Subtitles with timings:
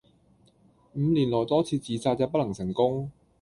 [0.95, 3.11] 五年來多次自殺也不能成功